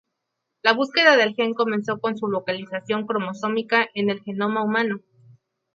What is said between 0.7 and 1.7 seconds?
búsqueda del gen